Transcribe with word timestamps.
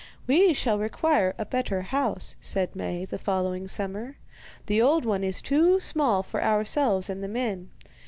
'We 0.25 0.53
shall 0.53 0.79
require 0.79 1.35
a 1.37 1.45
better 1.45 1.83
house,' 1.83 2.35
said 2.41 2.75
Maie 2.75 3.05
the 3.05 3.19
following 3.19 3.67
summer; 3.67 4.17
'the 4.65 4.81
old 4.81 5.05
one 5.05 5.23
is 5.23 5.43
too 5.43 5.79
small 5.79 6.23
for 6.23 6.43
ourselves 6.43 7.07
and 7.07 7.21
the 7.21 7.27
men. 7.27 7.69